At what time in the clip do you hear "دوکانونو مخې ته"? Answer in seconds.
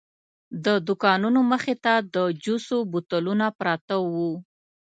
0.87-1.93